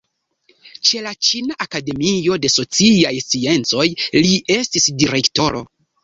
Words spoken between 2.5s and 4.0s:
Sociaj Sciencoj